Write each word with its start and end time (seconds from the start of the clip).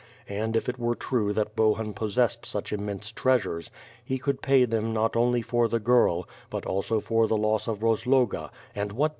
And 0.29 0.55
if 0.55 0.67
it 0.67 0.79
were 0.79 0.95
true 0.95 1.31
that 1.33 1.55
Bohun 1.55 1.93
possessed 1.93 2.43
such 2.43 2.73
immense 2.73 3.11
treasures, 3.11 3.69
he 4.03 4.17
could 4.17 4.41
pay 4.41 4.65
them 4.65 4.93
not 4.93 5.15
only 5.15 5.43
for 5.43 5.67
the 5.67 5.79
girl, 5.79 6.27
but 6.49 6.65
also 6.65 6.99
for 6.99 7.27
the 7.27 7.37
loss 7.37 7.67
of 7.67 7.83
Rozloga, 7.83 8.49
and 8.73 8.93
what 8.93 9.09
then? 9.09 9.09